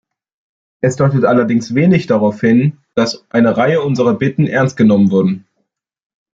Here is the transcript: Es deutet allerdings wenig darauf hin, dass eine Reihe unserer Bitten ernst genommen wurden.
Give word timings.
Es 0.81 0.95
deutet 0.95 1.25
allerdings 1.25 1.75
wenig 1.75 2.07
darauf 2.07 2.39
hin, 2.41 2.79
dass 2.95 3.23
eine 3.29 3.55
Reihe 3.55 3.83
unserer 3.83 4.15
Bitten 4.15 4.47
ernst 4.47 4.75
genommen 4.75 5.11
wurden. 5.11 5.45